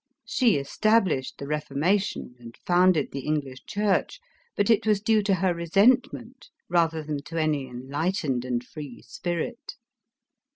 [0.25, 4.19] She established the Reformation and founded the English church;
[4.57, 9.03] but it was due to her resentment, rather than to any enlight ened and free
[9.03, 9.75] spirit.